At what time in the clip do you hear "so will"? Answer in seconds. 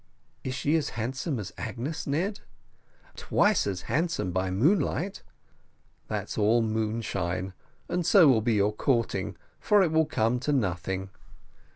8.03-8.41